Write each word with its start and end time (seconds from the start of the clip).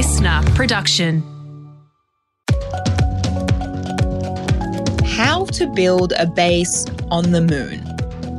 LiSTNR 0.00 0.54
production. 0.54 1.22
How 5.04 5.44
to 5.44 5.66
build 5.74 6.14
a 6.16 6.24
base 6.24 6.86
on 7.10 7.32
the 7.32 7.42
moon. 7.42 7.82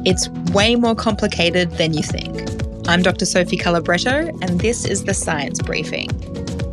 It's 0.03 0.27
way 0.55 0.75
more 0.75 0.95
complicated 0.95 1.69
than 1.73 1.93
you 1.93 2.01
think. 2.01 2.49
I'm 2.87 3.03
Dr. 3.03 3.27
Sophie 3.27 3.59
Calabretto, 3.59 4.29
and 4.41 4.59
this 4.59 4.85
is 4.85 5.03
the 5.03 5.13
Science 5.13 5.61
Briefing. 5.61 6.09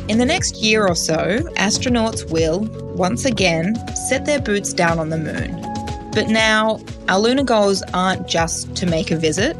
In 0.09 0.17
the 0.17 0.25
next 0.25 0.55
year 0.55 0.87
or 0.87 0.95
so, 0.95 1.37
astronauts 1.55 2.27
will, 2.31 2.61
once 2.95 3.25
again, 3.25 3.75
set 3.95 4.25
their 4.25 4.41
boots 4.41 4.73
down 4.73 4.97
on 4.97 5.09
the 5.09 5.19
moon. 5.19 5.51
But 6.13 6.29
now, 6.29 6.79
our 7.07 7.19
lunar 7.19 7.43
goals 7.43 7.83
aren't 7.93 8.27
just 8.27 8.75
to 8.77 8.87
make 8.87 9.11
a 9.11 9.17
visit. 9.17 9.55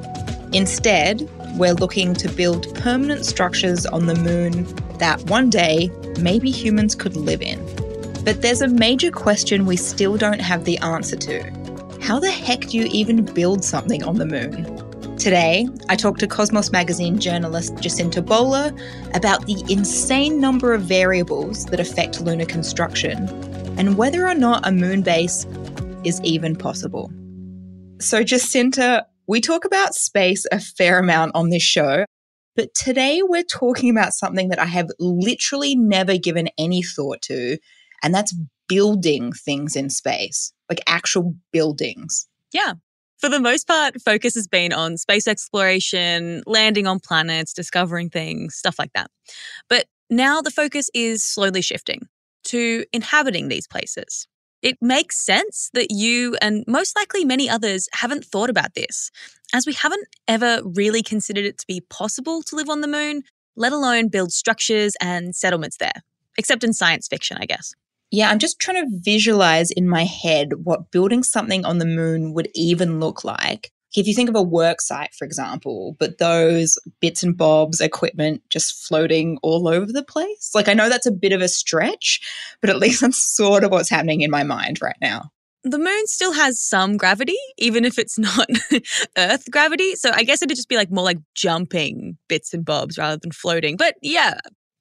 Instead, 0.54 1.30
we're 1.60 1.73
looking 1.73 2.14
to 2.14 2.30
build 2.30 2.73
permanent 2.75 3.25
structures 3.25 3.86
on 3.86 4.05
the 4.05 4.16
moon 4.16 4.64
that 4.97 5.21
one 5.24 5.50
day 5.50 5.92
maybe 6.20 6.50
humans 6.50 6.96
could 6.96 7.18
live 7.18 7.42
in. 7.42 7.60
But 8.24 8.42
there's 8.42 8.61
a 8.61 8.68
major 8.70 9.11
question 9.11 9.65
we 9.65 9.75
still 9.75 10.15
don't 10.15 10.39
have 10.39 10.64
the 10.64 10.78
answer 10.78 11.18
to. 11.18 12.00
How 12.01 12.18
the 12.18 12.32
heck 12.32 12.61
do 12.61 12.78
you 12.78 12.86
even 12.92 13.25
build 13.25 13.65
something 13.65 14.04
on 14.04 14.15
the 14.15 14.25
moon? 14.25 15.18
Today, 15.18 15.68
I 15.89 15.98
talked 15.98 16.21
to 16.21 16.28
Cosmos 16.28 16.71
Magazine 16.71 17.20
journalist 17.20 17.76
Jacinta 17.82 18.21
Bowler 18.21 18.71
about 19.14 19.46
the 19.46 19.62
insane 19.70 20.39
number 20.39 20.73
of 20.73 20.84
variables 20.84 21.65
that 21.65 21.82
affect 21.82 22.21
lunar 22.21 22.46
construction 22.46 23.28
and 23.78 23.98
whether 23.98 24.26
or 24.26 24.34
not 24.34 24.65
a 24.65 24.71
moon 24.71 25.01
base 25.01 25.46
is 26.06 26.21
even 26.21 26.56
possible. 26.56 27.12
So, 28.00 28.23
Jacinta, 28.23 29.06
we 29.29 29.39
talk 29.39 29.64
about 29.64 29.93
space 29.93 30.47
a 30.51 30.60
fair 30.60 30.97
amount 30.97 31.33
on 31.36 31.51
this 31.51 31.61
show, 31.61 32.03
but 32.56 32.73
today 32.73 33.22
we're 33.22 33.44
talking 33.44 33.92
about 33.92 34.14
something 34.14 34.50
that 34.50 34.58
I 34.58 34.66
have 34.66 34.88
literally 34.97 35.75
never 35.75 36.17
given 36.17 36.50
any 36.58 36.81
thought 36.81 37.22
to, 37.23 37.59
and 38.02 38.12
that's 38.14 38.36
building 38.67 39.31
things 39.31 39.76
in 39.76 39.92
space, 39.92 40.52
like 40.67 40.81
actual 40.88 41.36
buildings. 41.52 42.28
Yeah. 42.52 42.73
For 43.20 43.30
the 43.30 43.39
most 43.39 43.67
part, 43.67 44.02
focus 44.02 44.34
has 44.34 44.48
been 44.48 44.73
on 44.73 44.98
space 44.98 45.28
exploration, 45.28 46.42
landing 46.48 46.88
on 46.88 47.00
planets, 47.00 47.54
discovering 47.54 48.09
things, 48.09 48.56
stuff 48.56 48.80
like 48.80 48.94
that. 48.95 49.11
But 49.70 49.86
now 50.09 50.42
the 50.42 50.50
focus 50.50 50.89
is 50.95 51.23
slowly 51.23 51.61
shifting 51.61 52.08
to 52.45 52.84
inhabiting 52.92 53.48
these 53.48 53.67
places. 53.67 54.28
It 54.62 54.78
makes 54.82 55.24
sense 55.26 55.70
that 55.74 55.88
you 55.90 56.36
and 56.42 56.66
most 56.68 56.96
likely 56.98 57.24
many 57.24 57.50
others 57.50 57.88
haven't 57.94 58.26
thought 58.26 58.50
about 58.50 58.74
this, 58.74 59.10
as 59.54 59.66
we 59.66 59.74
haven't 59.74 60.06
ever 60.28 60.62
really 60.64 61.02
considered 61.02 61.46
it 61.46 61.58
to 61.60 61.68
be 61.68 61.82
possible 61.90 62.44
to 62.44 62.56
live 62.56 62.70
on 62.70 62.82
the 62.82 62.88
moon, 62.88 63.24
let 63.56 63.72
alone 63.72 64.10
build 64.10 64.34
structures 64.34 64.94
and 65.02 65.36
settlements 65.36 65.78
there, 65.78 66.04
except 66.38 66.64
in 66.64 66.74
science 66.74 67.08
fiction, 67.08 67.38
I 67.40 67.46
guess. 67.46 67.74
Yeah, 68.12 68.30
I'm 68.30 68.40
just 68.40 68.60
trying 68.60 68.84
to 68.84 69.00
visualize 69.02 69.72
in 69.72 69.88
my 69.88 70.04
head 70.04 70.66
what 70.66 70.92
building 70.92 71.23
something 71.23 71.64
on 71.64 71.78
the 71.78 71.86
moon 71.86 72.34
would 72.34 72.50
even 72.54 73.00
look 73.00 73.23
like. 73.23 73.72
If 73.95 74.08
you 74.08 74.14
think 74.14 74.30
of 74.30 74.36
a 74.36 74.42
work 74.42 74.82
site, 74.82 75.14
for 75.16 75.26
example, 75.26 75.95
but 76.00 76.20
those 76.20 76.78
bits 77.00 77.23
and 77.23 77.36
bobs 77.36 77.82
equipment 77.82 78.42
just 78.50 78.88
floating 78.88 79.40
all 79.42 79.68
over 79.68 79.92
the 79.92 80.04
place. 80.04 80.52
Like, 80.54 80.68
I 80.68 80.73
know 80.73 80.90
that's 80.90 81.08
a 81.08 81.12
bit 81.12 81.32
of 81.32 81.42
a 81.42 81.48
stretch, 81.48 82.22
but 82.62 82.70
at 82.70 82.78
least 82.78 83.02
that's 83.02 83.36
sort 83.36 83.64
of 83.64 83.72
what's 83.72 83.90
happening 83.90 84.22
in 84.22 84.32
my 84.32 84.44
mind 84.44 84.82
right 84.82 84.98
now. 85.02 85.32
The 85.64 85.80
moon 85.80 86.08
still 86.08 86.32
has 86.34 86.60
some 86.60 86.98
gravity, 86.98 87.38
even 87.58 87.84
if 87.84 88.00
it's 88.00 88.17
not 88.20 88.48
Earth 89.17 89.50
gravity. 89.52 89.95
So 89.95 90.12
I 90.14 90.23
guess 90.23 90.42
it'd 90.42 90.56
just 90.56 90.70
be 90.70 90.78
like 90.78 90.92
more 90.92 91.04
like 91.04 91.20
jumping 91.36 92.17
bits 92.28 92.54
and 92.54 92.64
bobs 92.64 92.98
rather 92.98 93.17
than 93.17 93.32
floating. 93.32 93.76
But 93.76 93.95
yeah, 94.02 94.40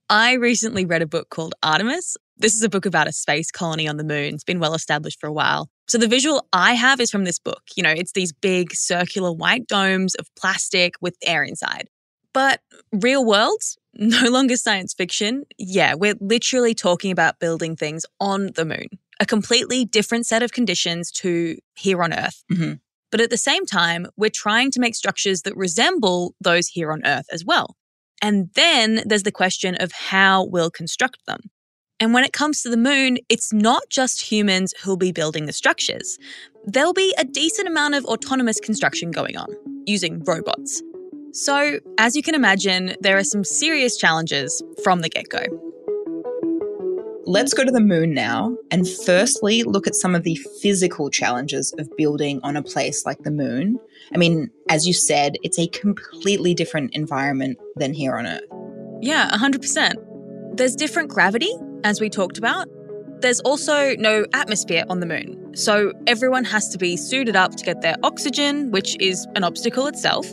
I 0.08 0.34
recently 0.34 0.84
read 0.84 1.02
a 1.02 1.06
book 1.06 1.30
called 1.30 1.54
Artemis 1.62 2.16
this 2.38 2.54
is 2.54 2.62
a 2.62 2.68
book 2.68 2.86
about 2.86 3.08
a 3.08 3.12
space 3.12 3.50
colony 3.50 3.88
on 3.88 3.96
the 3.96 4.04
moon. 4.04 4.34
It's 4.34 4.44
been 4.44 4.60
well 4.60 4.74
established 4.74 5.20
for 5.20 5.26
a 5.26 5.32
while. 5.32 5.68
So 5.88 5.96
the 5.96 6.06
visual 6.06 6.46
I 6.52 6.74
have 6.74 7.00
is 7.00 7.10
from 7.10 7.24
this 7.24 7.38
book. 7.38 7.62
You 7.74 7.82
know, 7.82 7.90
it's 7.90 8.12
these 8.12 8.32
big 8.32 8.74
circular 8.74 9.32
white 9.32 9.66
domes 9.66 10.14
of 10.16 10.28
plastic 10.36 10.94
with 11.00 11.16
air 11.22 11.42
inside. 11.42 11.88
But 12.34 12.60
real 12.92 13.24
world, 13.24 13.62
no 13.94 14.28
longer 14.28 14.56
science 14.56 14.92
fiction. 14.92 15.44
Yeah, 15.56 15.94
we're 15.94 16.16
literally 16.20 16.74
talking 16.74 17.10
about 17.10 17.38
building 17.38 17.74
things 17.74 18.04
on 18.20 18.50
the 18.54 18.64
moon, 18.64 18.88
a 19.18 19.26
completely 19.26 19.84
different 19.84 20.26
set 20.26 20.42
of 20.42 20.52
conditions 20.52 21.10
to 21.12 21.56
here 21.74 22.02
on 22.02 22.12
Earth. 22.12 22.44
Mm-hmm. 22.52 22.74
But 23.10 23.22
at 23.22 23.30
the 23.30 23.38
same 23.38 23.64
time, 23.64 24.06
we're 24.18 24.28
trying 24.28 24.70
to 24.72 24.80
make 24.80 24.94
structures 24.94 25.42
that 25.42 25.56
resemble 25.56 26.34
those 26.40 26.68
here 26.68 26.92
on 26.92 27.00
Earth 27.06 27.26
as 27.32 27.44
well. 27.44 27.76
And 28.20 28.50
then 28.54 29.02
there's 29.06 29.22
the 29.22 29.32
question 29.32 29.76
of 29.76 29.92
how 29.92 30.44
we'll 30.44 30.70
construct 30.70 31.24
them. 31.26 31.40
And 32.00 32.14
when 32.14 32.22
it 32.22 32.32
comes 32.32 32.62
to 32.62 32.68
the 32.68 32.76
moon, 32.76 33.18
it's 33.28 33.52
not 33.52 33.82
just 33.88 34.20
humans 34.20 34.72
who'll 34.82 34.96
be 34.96 35.10
building 35.10 35.46
the 35.46 35.52
structures. 35.52 36.18
There'll 36.64 36.92
be 36.92 37.12
a 37.18 37.24
decent 37.24 37.66
amount 37.66 37.94
of 37.94 38.04
autonomous 38.04 38.60
construction 38.60 39.10
going 39.10 39.36
on 39.36 39.48
using 39.86 40.22
robots. 40.24 40.82
So, 41.32 41.80
as 41.98 42.14
you 42.14 42.22
can 42.22 42.34
imagine, 42.34 42.94
there 43.00 43.18
are 43.18 43.24
some 43.24 43.42
serious 43.42 43.96
challenges 43.96 44.62
from 44.82 45.00
the 45.00 45.08
get 45.08 45.28
go. 45.28 45.42
Let's 47.26 47.52
go 47.52 47.64
to 47.64 47.70
the 47.70 47.80
moon 47.80 48.14
now 48.14 48.56
and 48.70 48.88
firstly 49.04 49.62
look 49.62 49.86
at 49.86 49.94
some 49.94 50.14
of 50.14 50.22
the 50.22 50.36
physical 50.62 51.10
challenges 51.10 51.74
of 51.78 51.94
building 51.96 52.40
on 52.42 52.56
a 52.56 52.62
place 52.62 53.04
like 53.04 53.18
the 53.24 53.30
moon. 53.30 53.78
I 54.14 54.18
mean, 54.18 54.50
as 54.70 54.86
you 54.86 54.94
said, 54.94 55.36
it's 55.42 55.58
a 55.58 55.66
completely 55.68 56.54
different 56.54 56.94
environment 56.94 57.58
than 57.76 57.92
here 57.92 58.16
on 58.16 58.26
Earth. 58.26 58.44
Yeah, 59.02 59.30
100%. 59.32 60.56
There's 60.56 60.74
different 60.74 61.10
gravity, 61.10 61.52
as 61.84 62.00
we 62.00 62.08
talked 62.08 62.38
about. 62.38 62.68
There's 63.20 63.40
also 63.40 63.94
no 63.96 64.26
atmosphere 64.32 64.84
on 64.88 65.00
the 65.00 65.06
moon, 65.06 65.56
so 65.56 65.92
everyone 66.06 66.44
has 66.44 66.68
to 66.68 66.78
be 66.78 66.96
suited 66.96 67.34
up 67.34 67.56
to 67.56 67.64
get 67.64 67.80
their 67.80 67.96
oxygen, 68.02 68.70
which 68.70 68.96
is 69.00 69.26
an 69.34 69.42
obstacle 69.42 69.86
itself. 69.86 70.26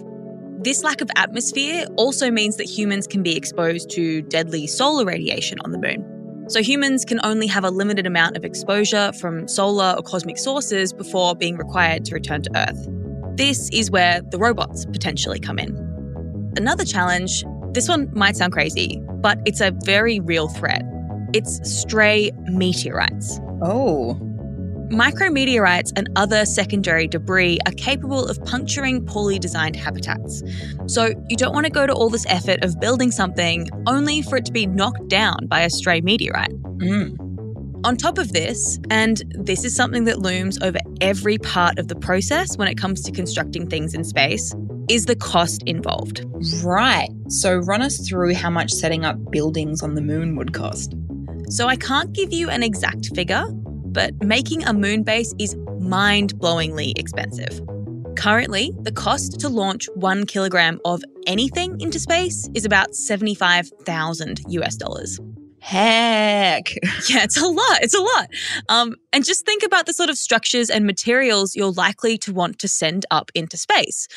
This 0.60 0.84
lack 0.84 1.02
of 1.02 1.10
atmosphere 1.16 1.86
also 1.98 2.30
means 2.30 2.58
that 2.58 2.66
humans 2.66 3.08
can 3.08 3.24
be 3.24 3.36
exposed 3.36 3.90
to 3.92 4.22
deadly 4.24 4.68
solar 4.68 5.06
radiation 5.06 5.60
on 5.62 5.72
the 5.72 5.80
moon. 5.80 6.46
So 6.48 6.62
humans 6.62 7.06
can 7.06 7.20
only 7.24 7.48
have 7.48 7.64
a 7.64 7.72
limited 7.72 8.06
amount 8.06 8.38
of 8.38 8.46
exposure 8.46 9.12
from 9.14 9.48
solar 9.48 9.96
or 9.98 10.04
cosmic 10.04 10.38
sources 10.38 10.94
before 10.94 11.36
being 11.36 11.58
required 11.58 12.06
to 12.06 12.14
return 12.14 12.44
to 12.44 12.52
Earth. 12.56 12.88
This 13.36 13.68
is 13.74 13.90
where 13.90 14.22
the 14.22 14.38
robots 14.38 14.86
potentially 14.86 15.40
come 15.40 15.58
in. 15.58 15.76
Another 16.56 16.86
challenge, 16.86 17.44
this 17.72 17.90
one 17.90 18.10
might 18.14 18.38
sound 18.38 18.54
crazy, 18.54 19.02
but 19.08 19.40
it's 19.46 19.60
a 19.60 19.72
very 19.84 20.20
real 20.20 20.48
threat. 20.48 20.84
It's 21.36 21.60
stray 21.70 22.32
meteorites. 22.46 23.42
Oh. 23.62 24.14
Micrometeorites 24.90 25.92
and 25.98 26.08
other 26.16 26.46
secondary 26.46 27.08
debris 27.08 27.60
are 27.66 27.74
capable 27.74 28.26
of 28.26 28.42
puncturing 28.46 29.06
poorly 29.06 29.38
designed 29.38 29.76
habitats. 29.76 30.42
So 30.88 31.08
you 31.28 31.36
don't 31.36 31.54
want 31.54 31.66
to 31.66 31.72
go 31.74 31.86
to 31.86 31.94
all 31.94 32.10
this 32.10 32.26
effort 32.30 32.64
of 32.64 32.80
building 32.80 33.12
something 33.12 33.68
only 33.86 34.22
for 34.22 34.38
it 34.38 34.46
to 34.46 34.54
be 34.54 34.66
knocked 34.66 35.10
down 35.10 35.48
by 35.48 35.60
a 35.64 35.70
stray 35.70 36.00
meteorite. 36.00 36.54
Mm. 36.78 37.18
On 37.84 37.98
top 37.98 38.18
of 38.18 38.32
this, 38.32 38.80
and 38.90 39.22
this 39.32 39.66
is 39.66 39.76
something 39.76 40.06
that 40.06 40.20
looms 40.20 40.58
over 40.62 40.80
every 41.02 41.38
part 41.38 41.78
of 41.80 41.90
the 41.90 41.96
process 41.98 42.58
when 42.58 42.70
it 42.70 42.78
comes 42.78 43.02
to 43.02 43.12
constructing 43.12 43.70
things 43.70 43.94
in 43.94 44.06
space, 44.06 44.56
is 44.90 45.04
the 45.04 45.18
cost 45.18 45.64
involved. 45.66 46.24
Right. 46.64 47.10
So 47.28 47.58
run 47.58 47.82
us 47.82 48.08
through 48.08 48.36
how 48.36 48.52
much 48.52 48.72
setting 48.72 49.04
up 49.04 49.18
buildings 49.32 49.84
on 49.84 49.96
the 49.96 50.02
moon 50.02 50.38
would 50.38 50.54
cost. 50.54 50.96
So 51.50 51.68
I 51.68 51.76
can't 51.76 52.14
give 52.14 52.34
you 52.34 52.50
an 52.50 52.64
exact 52.64 53.16
figure, 53.16 53.46
but 53.50 54.14
making 54.24 54.64
a 54.64 54.74
moon 54.74 55.04
base 55.04 55.34
is 55.40 55.56
mind 55.80 56.36
blowingly 56.36 56.94
expensive. 56.98 57.62
Currently, 58.16 58.72
the 58.82 58.92
cost 58.92 59.40
to 59.42 59.50
launch 59.50 59.88
one 59.96 60.26
kilogram 60.26 60.80
of 60.86 61.04
anything 61.28 61.80
into 61.82 62.00
space 62.00 62.50
is 62.54 62.66
about 62.66 62.96
75,000 62.96 64.42
US 64.48 64.76
dollars. 64.76 65.20
Heck. 65.60 66.70
Yeah, 67.10 67.24
it's 67.24 67.42
a 67.42 67.48
lot. 67.48 67.80
It's 67.82 67.94
a 67.96 68.02
lot. 68.02 68.30
Um, 68.70 68.96
and 69.12 69.26
just 69.26 69.46
think 69.46 69.64
about 69.64 69.86
the 69.86 69.94
sort 69.94 70.10
of 70.10 70.18
structures 70.18 70.70
and 70.70 70.86
materials 70.86 71.56
you're 71.56 71.72
likely 71.72 72.18
to 72.20 72.34
want 72.34 72.60
to 72.60 72.68
send 72.68 73.06
up 73.12 73.32
into 73.36 73.58
space. 73.58 74.08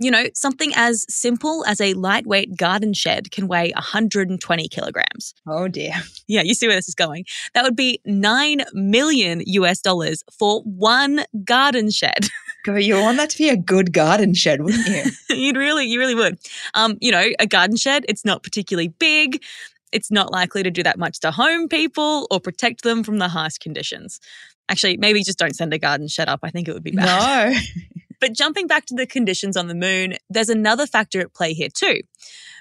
You 0.00 0.12
know, 0.12 0.26
something 0.34 0.72
as 0.76 1.04
simple 1.08 1.64
as 1.66 1.80
a 1.80 1.92
lightweight 1.94 2.56
garden 2.56 2.92
shed 2.92 3.32
can 3.32 3.48
weigh 3.48 3.72
120 3.72 4.68
kilograms. 4.68 5.34
Oh 5.46 5.66
dear. 5.66 5.94
Yeah, 6.28 6.42
you 6.42 6.54
see 6.54 6.68
where 6.68 6.76
this 6.76 6.88
is 6.88 6.94
going. 6.94 7.24
That 7.54 7.64
would 7.64 7.74
be 7.74 8.00
9 8.04 8.62
million 8.74 9.42
US 9.46 9.80
dollars 9.80 10.22
for 10.32 10.62
one 10.62 11.24
garden 11.44 11.90
shed. 11.90 12.28
Go, 12.64 12.76
you 12.76 12.94
want 13.00 13.16
that 13.16 13.30
to 13.30 13.38
be 13.38 13.48
a 13.48 13.56
good 13.56 13.92
garden 13.92 14.34
shed, 14.34 14.62
wouldn't 14.62 14.86
you? 14.86 15.04
You'd 15.36 15.56
really, 15.56 15.86
you 15.86 15.98
really 15.98 16.14
would. 16.14 16.38
Um, 16.74 16.96
you 17.00 17.10
know, 17.10 17.30
a 17.38 17.46
garden 17.46 17.76
shed, 17.76 18.04
it's 18.08 18.24
not 18.24 18.42
particularly 18.42 18.88
big. 18.88 19.42
It's 19.90 20.10
not 20.10 20.30
likely 20.32 20.62
to 20.62 20.70
do 20.70 20.82
that 20.82 20.98
much 20.98 21.20
to 21.20 21.30
home 21.30 21.68
people 21.68 22.26
or 22.30 22.40
protect 22.40 22.82
them 22.82 23.02
from 23.02 23.18
the 23.18 23.28
harsh 23.28 23.58
conditions. 23.58 24.20
Actually, 24.68 24.96
maybe 24.98 25.22
just 25.22 25.38
don't 25.38 25.56
send 25.56 25.72
a 25.72 25.78
garden 25.78 26.08
shed 26.08 26.28
up. 26.28 26.40
I 26.42 26.50
think 26.50 26.68
it 26.68 26.74
would 26.74 26.82
be 26.82 26.90
bad. 26.90 27.52
No. 27.52 27.58
But 28.20 28.32
jumping 28.34 28.66
back 28.66 28.86
to 28.86 28.94
the 28.94 29.06
conditions 29.06 29.56
on 29.56 29.68
the 29.68 29.74
moon, 29.74 30.14
there's 30.28 30.48
another 30.48 30.86
factor 30.86 31.20
at 31.20 31.34
play 31.34 31.52
here 31.52 31.68
too, 31.72 32.00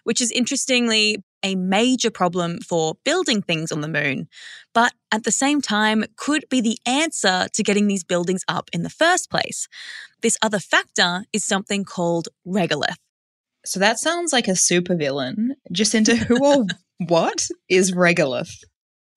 which 0.04 0.22
is 0.22 0.32
interestingly 0.32 1.18
a 1.44 1.56
major 1.56 2.10
problem 2.12 2.60
for 2.62 2.96
building 3.06 3.42
things 3.42 3.72
on 3.72 3.82
the 3.82 3.88
moon, 3.88 4.28
but 4.74 4.94
at 5.12 5.24
the 5.24 5.32
same 5.32 5.62
time 5.62 6.04
could 6.16 6.44
be 6.50 6.62
the 6.62 6.78
answer 6.86 7.48
to 7.54 7.64
getting 7.64 7.88
these 7.88 8.04
buildings 8.04 8.44
up 8.48 8.70
in 8.74 8.82
the 8.84 8.90
first 8.90 9.30
place. 9.30 9.68
This 10.22 10.38
other 10.42 10.60
factor 10.60 11.24
is 11.32 11.46
something 11.46 11.86
called 11.86 12.28
regolith. 12.46 12.96
So 13.66 13.80
that 13.80 14.00
sounds 14.00 14.34
like 14.34 14.48
a 14.48 14.52
supervillain. 14.52 15.50
Jacinta, 15.72 16.16
who 16.16 16.44
or 16.44 16.66
what 17.08 17.48
is 17.70 17.92
regolith? 17.92 18.64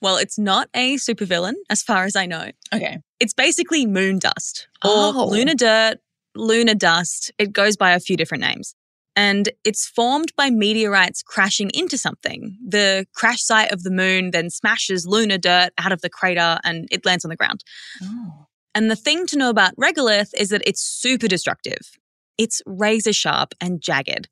Well, 0.02 0.16
it's 0.16 0.38
not 0.38 0.69
a 0.75 0.96
supervillain, 0.96 1.54
as 1.69 1.82
far 1.82 2.04
as 2.04 2.16
I 2.16 2.26
know. 2.26 2.50
Okay. 2.75 2.98
It's 3.19 3.34
basically 3.34 3.87
moon 3.87 4.19
dust 4.19 4.69
or 4.84 4.90
Oh. 5.14 5.26
lunar 5.31 5.54
dirt, 5.54 5.98
lunar 6.34 6.74
dust. 6.74 7.32
It 7.38 7.52
goes 7.52 7.76
by 7.76 7.92
a 7.92 8.00
few 8.00 8.16
different 8.16 8.42
names. 8.42 8.74
And 9.16 9.50
it's 9.64 9.86
formed 9.86 10.32
by 10.36 10.50
meteorites 10.50 11.22
crashing 11.22 11.70
into 11.74 11.98
something. 11.98 12.56
The 12.66 13.06
crash 13.14 13.42
site 13.42 13.72
of 13.72 13.82
the 13.82 13.90
moon 13.90 14.30
then 14.30 14.50
smashes 14.50 15.06
lunar 15.06 15.38
dirt 15.38 15.70
out 15.78 15.92
of 15.92 16.00
the 16.00 16.08
crater 16.08 16.58
and 16.64 16.88
it 16.90 17.04
lands 17.04 17.24
on 17.24 17.28
the 17.28 17.36
ground. 17.36 17.64
Oh. 18.02 18.46
And 18.74 18.90
the 18.90 18.96
thing 18.96 19.26
to 19.26 19.36
know 19.36 19.50
about 19.50 19.74
regolith 19.76 20.30
is 20.38 20.50
that 20.50 20.62
it's 20.64 20.80
super 20.80 21.26
destructive. 21.26 21.98
It's 22.38 22.62
razor 22.64 23.12
sharp 23.12 23.52
and 23.60 23.82
jagged. 23.82 24.28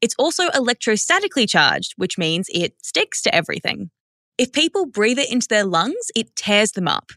It's 0.00 0.14
also 0.18 0.48
electrostatically 0.48 1.48
charged, 1.48 1.94
which 1.96 2.18
means 2.18 2.48
it 2.52 2.74
sticks 2.82 3.22
to 3.22 3.34
everything. 3.34 3.90
If 4.36 4.52
people 4.52 4.86
breathe 4.86 5.18
it 5.18 5.32
into 5.32 5.48
their 5.48 5.64
lungs, 5.64 6.10
it 6.14 6.36
tears 6.36 6.72
them 6.72 6.86
up. 6.86 7.10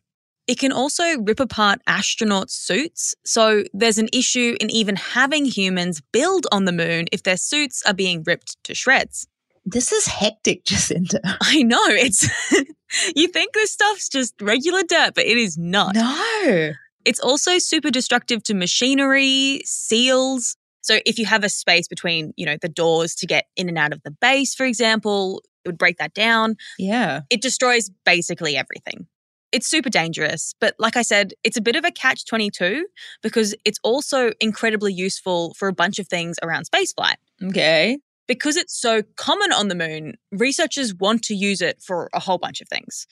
It 0.48 0.60
can 0.60 0.72
also 0.72 1.20
rip 1.20 1.40
apart 1.40 1.80
astronaut 1.88 2.50
suits, 2.50 3.16
so 3.24 3.64
there's 3.74 3.98
an 3.98 4.10
issue 4.12 4.58
in 4.60 4.70
even 4.70 4.96
having 4.96 5.46
humans 5.46 6.02
build 6.12 6.48
on 6.52 6.66
the 6.66 6.72
moon 6.72 7.06
if 7.12 7.24
their 7.24 7.38
suits 7.38 7.84
are 7.88 7.94
being 7.94 8.24
ripped 8.26 8.62
to 8.64 8.76
shreds. 8.76 9.28
This 9.66 9.92
is 9.92 10.08
hectic, 10.08 10.66
Jacinta. 10.66 11.22
I 11.42 11.64
know, 11.64 11.86
it's. 11.88 12.28
you 13.16 13.28
think 13.28 13.54
this 13.54 13.72
stuff's 13.72 14.10
just 14.10 14.34
regular 14.42 14.82
dirt, 14.84 15.14
but 15.16 15.26
it 15.26 15.38
is 15.38 15.58
not. 15.58 15.96
No. 15.96 16.74
It's 17.06 17.20
also 17.20 17.58
super 17.58 17.90
destructive 17.90 18.44
to 18.44 18.54
machinery, 18.54 19.62
seals. 19.66 20.56
So 20.82 21.00
if 21.06 21.20
you 21.20 21.26
have 21.26 21.44
a 21.44 21.50
space 21.50 21.88
between, 21.88 22.34
you 22.38 22.46
know, 22.46 22.58
the 22.62 22.70
doors 22.70 23.16
to 23.16 23.28
get 23.28 23.46
in 23.56 23.70
and 23.70 23.78
out 23.78 23.94
of 23.94 24.02
the 24.04 24.12
base, 24.12 24.56
for 24.56 24.66
example, 24.66 25.42
it 25.64 25.70
would 25.70 25.78
break 25.78 25.98
that 25.98 26.14
down. 26.14 26.56
Yeah. 26.78 27.22
It 27.30 27.42
destroys 27.42 27.90
basically 28.06 28.58
everything. 28.58 29.08
It's 29.51 29.68
super 29.68 29.89
dangerous, 29.89 30.56
but 30.62 30.75
like 30.80 30.95
I 30.95 31.01
said, 31.01 31.33
it's 31.44 31.57
a 31.57 31.62
bit 31.62 31.75
of 31.75 31.83
a 31.83 31.92
catch 31.92 32.25
22 32.25 32.86
because 33.21 33.53
it's 33.65 33.80
also 33.83 34.31
incredibly 34.39 34.94
useful 34.94 35.53
for 35.56 35.68
a 35.68 35.74
bunch 35.74 36.00
of 36.00 36.07
things 36.07 36.38
around 36.42 36.69
spaceflight. 36.69 37.15
Okay. 37.44 38.00
Because 38.27 38.56
it's 38.56 38.80
so 38.80 39.01
common 39.18 39.51
on 39.51 39.68
the 39.68 39.75
moon, 39.75 40.13
researchers 40.31 40.95
want 40.95 41.24
to 41.24 41.36
use 41.36 41.62
it 41.62 41.81
for 41.81 42.09
a 42.13 42.19
whole 42.19 42.38
bunch 42.38 42.62
of 42.62 42.69
things. 42.69 43.07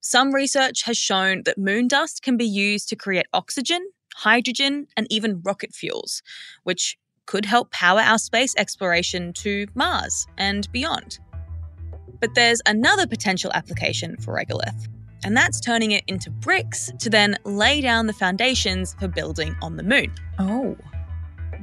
Some 0.00 0.34
research 0.34 0.82
has 0.82 0.98
shown 0.98 1.44
that 1.44 1.58
moon 1.58 1.86
dust 1.86 2.22
can 2.22 2.36
be 2.36 2.44
used 2.44 2.88
to 2.88 2.96
create 2.96 3.26
oxygen, 3.32 3.88
hydrogen, 4.16 4.86
and 4.96 5.06
even 5.10 5.42
rocket 5.44 5.72
fuels, 5.74 6.22
which 6.64 6.98
could 7.26 7.44
help 7.44 7.70
power 7.70 8.00
our 8.00 8.18
space 8.18 8.54
exploration 8.56 9.32
to 9.34 9.66
Mars 9.74 10.26
and 10.36 10.70
beyond. 10.72 11.18
But 12.20 12.34
there's 12.34 12.60
another 12.66 13.06
potential 13.06 13.50
application 13.54 14.16
for 14.18 14.34
regolith, 14.34 14.88
and 15.24 15.36
that's 15.36 15.60
turning 15.60 15.90
it 15.92 16.04
into 16.06 16.30
bricks 16.30 16.92
to 16.98 17.10
then 17.10 17.36
lay 17.44 17.80
down 17.80 18.06
the 18.06 18.12
foundations 18.12 18.94
for 19.00 19.08
building 19.08 19.56
on 19.62 19.76
the 19.76 19.82
moon. 19.82 20.12
Oh. 20.38 20.76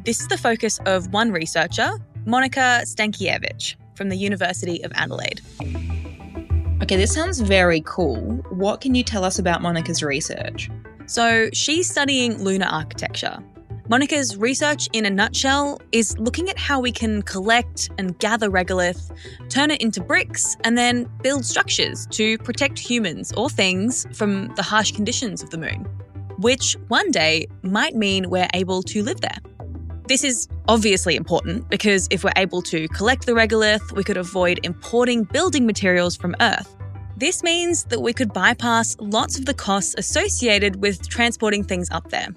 This 0.03 0.19
is 0.19 0.27
the 0.27 0.37
focus 0.37 0.79
of 0.85 1.13
one 1.13 1.31
researcher, 1.31 1.91
Monica 2.25 2.81
Stankiewicz 2.83 3.75
from 3.95 4.09
the 4.09 4.15
University 4.15 4.83
of 4.83 4.91
Adelaide. 4.95 5.41
Okay, 6.81 6.97
this 6.97 7.13
sounds 7.13 7.39
very 7.39 7.81
cool. 7.85 8.19
What 8.49 8.81
can 8.81 8.95
you 8.95 9.03
tell 9.03 9.23
us 9.23 9.37
about 9.37 9.61
Monica's 9.61 10.01
research? 10.01 10.69
So 11.05 11.49
she's 11.53 11.89
studying 11.89 12.43
lunar 12.43 12.65
architecture. 12.65 13.37
Monica's 13.91 14.37
research, 14.37 14.87
in 14.93 15.05
a 15.05 15.09
nutshell, 15.09 15.77
is 15.91 16.17
looking 16.17 16.49
at 16.49 16.57
how 16.57 16.79
we 16.79 16.93
can 16.93 17.21
collect 17.23 17.89
and 17.97 18.17
gather 18.19 18.49
regolith, 18.49 19.11
turn 19.49 19.69
it 19.69 19.81
into 19.81 19.99
bricks, 19.99 20.55
and 20.63 20.77
then 20.77 21.09
build 21.21 21.43
structures 21.43 22.05
to 22.05 22.37
protect 22.37 22.79
humans 22.79 23.33
or 23.33 23.49
things 23.49 24.07
from 24.13 24.47
the 24.55 24.63
harsh 24.63 24.93
conditions 24.93 25.43
of 25.43 25.49
the 25.49 25.57
moon, 25.57 25.85
which 26.37 26.77
one 26.87 27.11
day 27.11 27.45
might 27.63 27.93
mean 27.93 28.29
we're 28.29 28.47
able 28.53 28.81
to 28.81 29.03
live 29.03 29.19
there. 29.19 29.37
This 30.07 30.23
is 30.23 30.47
obviously 30.69 31.17
important 31.17 31.69
because 31.69 32.07
if 32.11 32.23
we're 32.23 32.31
able 32.37 32.61
to 32.61 32.87
collect 32.87 33.25
the 33.25 33.33
regolith, 33.33 33.91
we 33.91 34.05
could 34.05 34.15
avoid 34.15 34.61
importing 34.63 35.25
building 35.25 35.65
materials 35.65 36.15
from 36.15 36.33
Earth. 36.39 36.77
This 37.17 37.43
means 37.43 37.83
that 37.85 37.99
we 37.99 38.13
could 38.13 38.31
bypass 38.31 38.95
lots 39.01 39.37
of 39.37 39.45
the 39.45 39.53
costs 39.53 39.95
associated 39.97 40.77
with 40.77 41.09
transporting 41.09 41.65
things 41.65 41.91
up 41.91 42.09
there. 42.09 42.29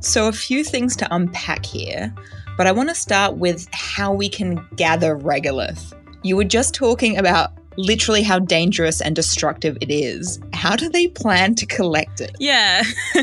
So, 0.00 0.28
a 0.28 0.32
few 0.32 0.62
things 0.62 0.94
to 0.96 1.14
unpack 1.14 1.66
here, 1.66 2.14
but 2.56 2.66
I 2.66 2.72
want 2.72 2.88
to 2.88 2.94
start 2.94 3.36
with 3.36 3.68
how 3.72 4.12
we 4.12 4.28
can 4.28 4.64
gather 4.76 5.16
regolith. 5.16 5.92
You 6.22 6.36
were 6.36 6.44
just 6.44 6.74
talking 6.74 7.16
about 7.16 7.50
literally 7.76 8.22
how 8.22 8.40
dangerous 8.40 9.00
and 9.00 9.14
destructive 9.14 9.78
it 9.80 9.90
is. 9.90 10.40
How 10.52 10.76
do 10.76 10.88
they 10.88 11.06
plan 11.06 11.54
to 11.54 11.66
collect 11.66 12.20
it? 12.20 12.36
Yeah. 12.38 12.82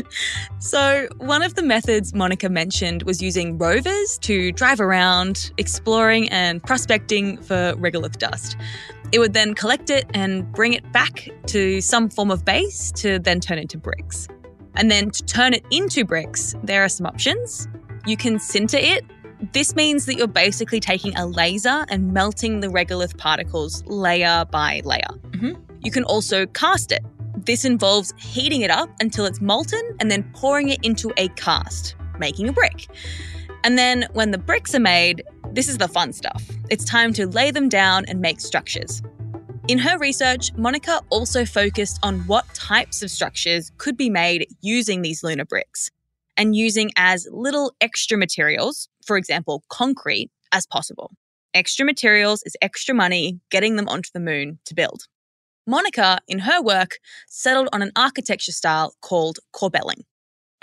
so, 0.58 1.08
one 1.18 1.42
of 1.42 1.54
the 1.54 1.62
methods 1.62 2.14
Monica 2.14 2.48
mentioned 2.48 3.04
was 3.04 3.22
using 3.22 3.58
rovers 3.58 4.18
to 4.22 4.52
drive 4.52 4.80
around, 4.80 5.52
exploring 5.58 6.28
and 6.30 6.62
prospecting 6.62 7.38
for 7.38 7.74
regolith 7.76 8.18
dust. 8.18 8.56
It 9.12 9.18
would 9.18 9.34
then 9.34 9.54
collect 9.54 9.88
it 9.90 10.06
and 10.14 10.50
bring 10.52 10.72
it 10.72 10.90
back 10.92 11.28
to 11.46 11.80
some 11.80 12.08
form 12.08 12.30
of 12.30 12.44
base 12.44 12.90
to 12.96 13.18
then 13.18 13.40
turn 13.40 13.58
into 13.58 13.78
bricks. 13.78 14.26
And 14.76 14.90
then 14.90 15.10
to 15.10 15.24
turn 15.24 15.54
it 15.54 15.64
into 15.70 16.04
bricks, 16.04 16.54
there 16.62 16.84
are 16.84 16.88
some 16.88 17.06
options. 17.06 17.68
You 18.06 18.16
can 18.16 18.38
sinter 18.38 18.78
it. 18.78 19.04
This 19.52 19.74
means 19.74 20.06
that 20.06 20.16
you're 20.16 20.26
basically 20.26 20.80
taking 20.80 21.16
a 21.16 21.26
laser 21.26 21.84
and 21.88 22.12
melting 22.12 22.60
the 22.60 22.68
regolith 22.68 23.16
particles 23.18 23.82
layer 23.86 24.44
by 24.50 24.80
layer. 24.84 25.12
Mhm. 25.30 25.56
You 25.82 25.90
can 25.90 26.04
also 26.04 26.46
cast 26.46 26.92
it. 26.92 27.02
This 27.36 27.64
involves 27.64 28.12
heating 28.18 28.62
it 28.62 28.70
up 28.70 28.90
until 29.00 29.24
it's 29.24 29.40
molten 29.40 29.96
and 30.00 30.10
then 30.10 30.24
pouring 30.34 30.68
it 30.68 30.80
into 30.82 31.12
a 31.16 31.28
cast, 31.30 31.94
making 32.18 32.48
a 32.48 32.52
brick. 32.52 32.88
And 33.62 33.76
then 33.78 34.06
when 34.12 34.30
the 34.30 34.38
bricks 34.38 34.74
are 34.74 34.80
made, 34.80 35.22
this 35.52 35.68
is 35.68 35.78
the 35.78 35.88
fun 35.88 36.12
stuff. 36.12 36.42
It's 36.70 36.84
time 36.84 37.12
to 37.14 37.26
lay 37.26 37.50
them 37.50 37.68
down 37.68 38.04
and 38.06 38.20
make 38.20 38.40
structures. 38.40 39.02
In 39.68 39.78
her 39.78 39.98
research, 39.98 40.52
Monica 40.54 41.00
also 41.10 41.44
focused 41.44 41.98
on 42.04 42.20
what 42.20 42.46
types 42.54 43.02
of 43.02 43.10
structures 43.10 43.72
could 43.78 43.96
be 43.96 44.08
made 44.08 44.46
using 44.60 45.02
these 45.02 45.24
lunar 45.24 45.44
bricks 45.44 45.90
and 46.36 46.54
using 46.54 46.92
as 46.96 47.26
little 47.32 47.74
extra 47.80 48.16
materials, 48.16 48.88
for 49.04 49.16
example, 49.16 49.64
concrete, 49.68 50.30
as 50.52 50.66
possible. 50.66 51.10
Extra 51.52 51.84
materials 51.84 52.44
is 52.46 52.56
extra 52.62 52.94
money 52.94 53.40
getting 53.50 53.74
them 53.74 53.88
onto 53.88 54.10
the 54.14 54.20
moon 54.20 54.60
to 54.66 54.74
build. 54.74 55.08
Monica, 55.66 56.20
in 56.28 56.38
her 56.38 56.62
work, 56.62 56.98
settled 57.28 57.68
on 57.72 57.82
an 57.82 57.90
architecture 57.96 58.52
style 58.52 58.94
called 59.00 59.40
corbelling. 59.52 60.04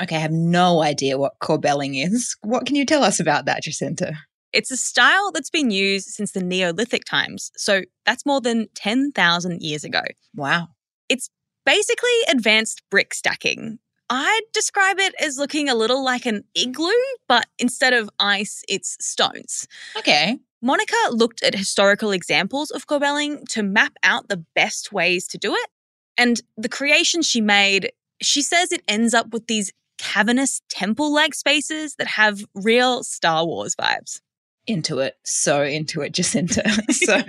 Okay, 0.01 0.15
I 0.15 0.19
have 0.19 0.31
no 0.31 0.81
idea 0.81 1.17
what 1.17 1.33
corbelling 1.39 1.95
is. 1.95 2.38
What 2.41 2.65
can 2.65 2.77
you 2.77 2.86
tell 2.86 3.03
us 3.03 3.19
about 3.19 3.43
that, 3.48 3.63
Jacinta? 3.63 4.17
It's 4.53 4.72
a 4.72 4.77
style 4.77 5.31
that's 5.31 5.50
been 5.50 5.72
used 5.72 6.10
since 6.10 6.31
the 6.31 6.43
Neolithic 6.43 7.05
times, 7.05 7.51
so 7.57 7.81
that's 8.05 8.25
more 8.25 8.39
than 8.39 8.67
10,000 8.75 9.62
years 9.62 9.83
ago. 9.83 10.03
Wow. 10.36 10.69
It's 11.10 11.29
basically, 11.65 12.12
advanced 12.29 12.83
brick 12.89 13.13
stacking. 13.13 13.79
I'd 14.10 14.41
describe 14.53 15.00
it 15.00 15.15
as 15.19 15.38
looking 15.38 15.69
a 15.69 15.75
little 15.75 16.03
like 16.03 16.25
an 16.25 16.43
igloo, 16.53 16.91
but 17.27 17.48
instead 17.57 17.93
of 17.93 18.10
ice, 18.19 18.63
it's 18.69 18.95
stones. 19.00 19.67
Okay. 19.98 20.38
Monica 20.62 20.95
looked 21.10 21.41
at 21.43 21.55
historical 21.55 22.12
examples 22.12 22.69
of 22.69 22.86
corbelling 22.88 23.45
to 23.48 23.63
map 23.63 23.93
out 24.03 24.29
the 24.29 24.45
best 24.55 24.93
ways 24.93 25.27
to 25.29 25.38
do 25.38 25.53
it. 25.55 25.69
And 26.17 26.41
the 26.57 26.69
creation 26.69 27.22
she 27.22 27.41
made, 27.41 27.91
she 28.22 28.41
says 28.41 28.72
it 28.72 28.83
ends 28.88 29.13
up 29.13 29.33
with 29.33 29.48
these 29.48 29.74
cavernous 29.98 30.62
temple 30.69 31.12
like 31.13 31.33
spaces 31.33 31.95
that 31.95 32.07
have 32.07 32.45
real 32.53 33.03
Star 33.03 33.45
Wars 33.45 33.75
vibes. 33.75 34.19
Into 34.65 35.00
it. 35.00 35.17
So 35.24 35.63
into 35.63 36.01
it, 36.01 36.13
Jacinta. 36.13 36.63
so, 36.91 37.22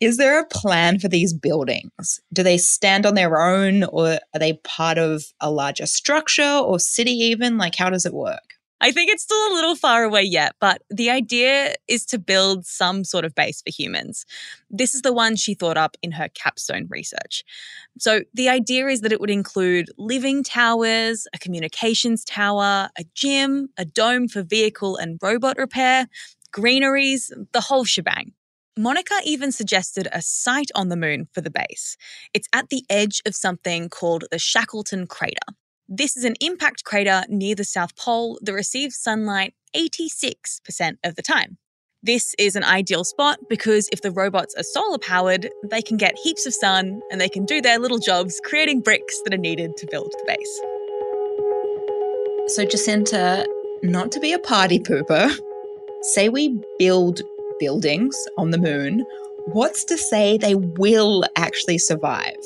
is 0.00 0.16
there 0.16 0.38
a 0.38 0.46
plan 0.46 0.98
for 0.98 1.08
these 1.08 1.34
buildings? 1.34 2.20
Do 2.32 2.42
they 2.42 2.56
stand 2.56 3.04
on 3.04 3.14
their 3.14 3.40
own 3.40 3.84
or 3.84 4.18
are 4.32 4.38
they 4.38 4.54
part 4.64 4.96
of 4.96 5.24
a 5.40 5.50
larger 5.50 5.86
structure 5.86 6.42
or 6.42 6.78
city, 6.78 7.10
even? 7.10 7.58
Like, 7.58 7.74
how 7.74 7.90
does 7.90 8.06
it 8.06 8.14
work? 8.14 8.58
I 8.80 8.92
think 8.92 9.10
it's 9.10 9.24
still 9.24 9.52
a 9.52 9.54
little 9.54 9.74
far 9.74 10.04
away 10.04 10.22
yet, 10.22 10.54
but 10.60 10.82
the 10.88 11.10
idea 11.10 11.74
is 11.88 12.06
to 12.06 12.18
build 12.18 12.64
some 12.64 13.02
sort 13.02 13.24
of 13.24 13.34
base 13.34 13.60
for 13.60 13.72
humans. 13.72 14.24
This 14.70 14.94
is 14.94 15.02
the 15.02 15.12
one 15.12 15.34
she 15.34 15.54
thought 15.54 15.76
up 15.76 15.96
in 16.00 16.12
her 16.12 16.28
capstone 16.34 16.86
research. 16.88 17.42
So, 17.98 18.20
the 18.34 18.48
idea 18.48 18.86
is 18.86 19.00
that 19.00 19.10
it 19.10 19.20
would 19.20 19.30
include 19.30 19.90
living 19.98 20.44
towers, 20.44 21.26
a 21.34 21.38
communications 21.38 22.24
tower, 22.24 22.88
a 22.96 23.04
gym, 23.14 23.68
a 23.76 23.84
dome 23.84 24.28
for 24.28 24.42
vehicle 24.44 24.96
and 24.96 25.18
robot 25.20 25.58
repair, 25.58 26.06
greeneries, 26.52 27.32
the 27.52 27.60
whole 27.60 27.84
shebang. 27.84 28.32
Monica 28.76 29.14
even 29.24 29.50
suggested 29.50 30.06
a 30.12 30.22
site 30.22 30.70
on 30.74 30.88
the 30.88 30.96
moon 30.96 31.26
for 31.32 31.40
the 31.40 31.50
base. 31.50 31.96
It's 32.32 32.48
at 32.52 32.68
the 32.68 32.84
edge 32.88 33.20
of 33.26 33.34
something 33.34 33.88
called 33.88 34.24
the 34.30 34.38
Shackleton 34.38 35.08
Crater. 35.08 35.54
This 35.88 36.16
is 36.16 36.24
an 36.24 36.36
impact 36.40 36.84
crater 36.84 37.24
near 37.28 37.54
the 37.54 37.64
South 37.64 37.96
Pole 37.96 38.38
that 38.42 38.52
receives 38.52 38.96
sunlight 38.96 39.54
86% 39.74 40.98
of 41.02 41.16
the 41.16 41.22
time. 41.22 41.58
This 42.02 42.34
is 42.38 42.54
an 42.54 42.62
ideal 42.62 43.02
spot 43.02 43.40
because 43.48 43.88
if 43.90 44.02
the 44.02 44.12
robots 44.12 44.54
are 44.56 44.62
solar 44.62 44.98
powered, 44.98 45.50
they 45.64 45.82
can 45.82 45.96
get 45.96 46.16
heaps 46.22 46.46
of 46.46 46.54
sun 46.54 47.00
and 47.10 47.20
they 47.20 47.28
can 47.28 47.44
do 47.44 47.60
their 47.60 47.80
little 47.80 47.98
jobs 47.98 48.40
creating 48.44 48.82
bricks 48.82 49.20
that 49.24 49.34
are 49.34 49.38
needed 49.38 49.76
to 49.78 49.88
build 49.90 50.12
the 50.12 50.24
base. 50.24 50.60
So, 52.54 52.64
Jacinta, 52.64 53.44
not 53.82 54.12
to 54.12 54.20
be 54.20 54.32
a 54.32 54.38
party 54.38 54.78
pooper, 54.78 55.36
say 56.02 56.28
we 56.28 56.60
build 56.78 57.20
buildings 57.58 58.16
on 58.36 58.50
the 58.50 58.58
moon, 58.58 59.04
what's 59.46 59.84
to 59.84 59.98
say 59.98 60.38
they 60.38 60.54
will 60.54 61.24
actually 61.36 61.78
survive? 61.78 62.36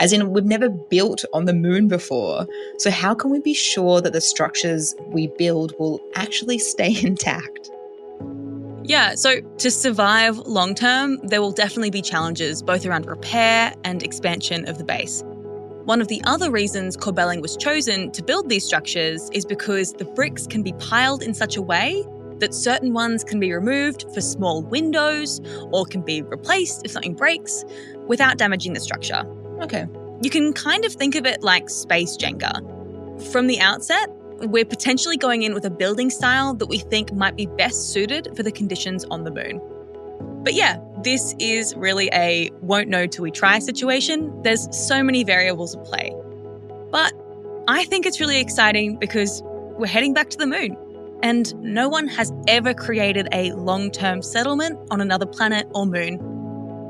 As 0.00 0.12
in, 0.12 0.30
we've 0.30 0.44
never 0.44 0.68
built 0.68 1.24
on 1.32 1.46
the 1.46 1.52
moon 1.52 1.88
before. 1.88 2.46
So, 2.78 2.90
how 2.90 3.14
can 3.14 3.30
we 3.30 3.40
be 3.40 3.54
sure 3.54 4.00
that 4.00 4.12
the 4.12 4.20
structures 4.20 4.94
we 5.08 5.26
build 5.38 5.74
will 5.78 6.00
actually 6.14 6.58
stay 6.72 6.94
intact? 7.02 7.70
Yeah, 8.84 9.16
so 9.16 9.40
to 9.40 9.70
survive 9.70 10.38
long 10.38 10.74
term, 10.74 11.18
there 11.24 11.42
will 11.42 11.52
definitely 11.52 11.90
be 11.90 12.00
challenges 12.00 12.62
both 12.62 12.86
around 12.86 13.06
repair 13.06 13.74
and 13.84 14.02
expansion 14.02 14.68
of 14.68 14.78
the 14.78 14.84
base. 14.84 15.22
One 15.84 16.00
of 16.00 16.08
the 16.08 16.22
other 16.24 16.50
reasons 16.50 16.96
Corbelling 16.96 17.40
was 17.40 17.56
chosen 17.56 18.10
to 18.12 18.22
build 18.22 18.48
these 18.48 18.64
structures 18.64 19.28
is 19.32 19.44
because 19.44 19.94
the 19.94 20.04
bricks 20.04 20.46
can 20.46 20.62
be 20.62 20.72
piled 20.74 21.22
in 21.22 21.34
such 21.34 21.56
a 21.56 21.62
way 21.62 22.04
that 22.40 22.54
certain 22.54 22.92
ones 22.92 23.24
can 23.24 23.40
be 23.40 23.52
removed 23.52 24.04
for 24.14 24.20
small 24.20 24.62
windows 24.62 25.40
or 25.70 25.84
can 25.84 26.02
be 26.02 26.22
replaced 26.22 26.82
if 26.84 26.90
something 26.90 27.14
breaks 27.14 27.64
without 28.06 28.38
damaging 28.38 28.72
the 28.72 28.80
structure. 28.80 29.24
Okay. 29.60 29.86
You 30.22 30.30
can 30.30 30.52
kind 30.52 30.84
of 30.84 30.92
think 30.92 31.14
of 31.14 31.26
it 31.26 31.42
like 31.42 31.70
space 31.70 32.16
Jenga. 32.16 33.32
From 33.32 33.46
the 33.46 33.60
outset, 33.60 34.08
we're 34.40 34.64
potentially 34.64 35.16
going 35.16 35.42
in 35.42 35.54
with 35.54 35.64
a 35.64 35.70
building 35.70 36.10
style 36.10 36.54
that 36.54 36.66
we 36.66 36.78
think 36.78 37.12
might 37.12 37.36
be 37.36 37.46
best 37.46 37.90
suited 37.92 38.36
for 38.36 38.42
the 38.42 38.52
conditions 38.52 39.04
on 39.06 39.24
the 39.24 39.30
moon. 39.30 39.60
But 40.44 40.54
yeah, 40.54 40.78
this 41.02 41.34
is 41.38 41.74
really 41.76 42.08
a 42.12 42.50
won't 42.60 42.88
know 42.88 43.06
till 43.06 43.24
we 43.24 43.30
try 43.30 43.58
situation. 43.58 44.42
There's 44.42 44.68
so 44.76 45.02
many 45.02 45.24
variables 45.24 45.76
at 45.76 45.84
play. 45.84 46.14
But 46.90 47.12
I 47.68 47.84
think 47.84 48.06
it's 48.06 48.20
really 48.20 48.40
exciting 48.40 48.96
because 48.96 49.42
we're 49.44 49.86
heading 49.86 50.14
back 50.14 50.30
to 50.30 50.38
the 50.38 50.46
moon. 50.46 50.76
And 51.22 51.54
no 51.62 51.88
one 51.88 52.06
has 52.08 52.32
ever 52.46 52.74
created 52.74 53.28
a 53.32 53.52
long 53.52 53.90
term 53.90 54.22
settlement 54.22 54.78
on 54.90 55.00
another 55.00 55.26
planet 55.26 55.66
or 55.74 55.86
moon. 55.86 56.20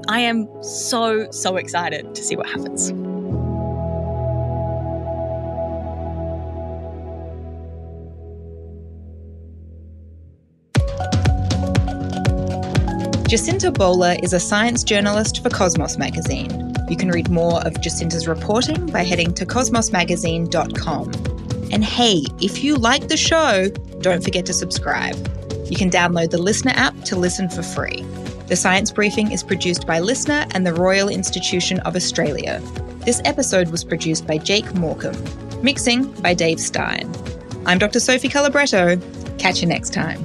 I 0.09 0.21
am 0.21 0.49
so, 0.63 1.31
so 1.31 1.57
excited 1.57 2.15
to 2.15 2.23
see 2.23 2.37
what 2.37 2.47
happens. 2.47 2.93
Jacinta 13.29 13.71
Bowler 13.71 14.17
is 14.23 14.33
a 14.33 14.41
science 14.41 14.83
journalist 14.83 15.43
for 15.43 15.51
Cosmos 15.51 15.99
magazine. 15.99 16.73
You 16.89 16.97
can 16.97 17.11
read 17.11 17.29
more 17.29 17.61
of 17.67 17.79
Jacinta's 17.83 18.27
reporting 18.27 18.87
by 18.87 19.03
heading 19.03 19.35
to 19.35 19.45
cosmosmagazine.com. 19.45 21.13
And 21.71 21.85
hey, 21.85 22.23
if 22.41 22.65
you 22.65 22.77
like 22.77 23.09
the 23.09 23.19
show, 23.19 23.69
don't 24.01 24.23
forget 24.23 24.47
to 24.47 24.53
subscribe. 24.53 25.17
You 25.71 25.77
can 25.77 25.91
download 25.91 26.31
the 26.31 26.39
LiSTNR 26.39 26.75
app 26.75 27.01
to 27.05 27.17
listen 27.17 27.49
for 27.49 27.63
free. 27.63 28.03
The 28.47 28.57
Science 28.57 28.91
Briefing 28.91 29.33
is 29.33 29.43
produced 29.43 29.87
by 29.87 30.01
LiSTNR 30.01 30.53
and 30.55 30.67
the 30.67 30.73
Royal 30.73 31.09
Institution 31.09 31.81
of 31.81 31.97
Australia. 31.97 32.61
This 33.05 33.21
episode 33.25 33.69
was 33.69 33.85
produced 33.85 34.27
by 34.27 34.39
Jake 34.39 34.75
Morecambe. 34.75 35.23
Mixing 35.63 36.11
by 36.23 36.35
Dave 36.35 36.61
Stein. 36.61 37.13
I'm 37.67 37.79
Dr. 37.79 38.01
Sophie 38.01 38.29
Calabretto. 38.29 38.99
Catch 39.39 39.61
you 39.61 39.67
next 39.67 39.93
time. 39.93 40.25